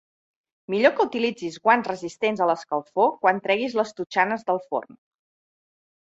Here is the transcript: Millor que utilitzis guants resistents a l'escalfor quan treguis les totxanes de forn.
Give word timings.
Millor 0.73 0.93
que 0.99 1.03
utilitzis 1.09 1.59
guants 1.67 1.89
resistents 1.91 2.41
a 2.41 2.47
l'escalfor 2.53 3.13
quan 3.27 3.43
treguis 3.45 3.77
les 3.83 3.95
totxanes 4.01 4.49
de 4.51 4.59
forn. 4.67 4.99